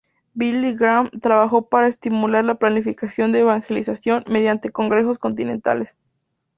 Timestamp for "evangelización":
3.41-4.23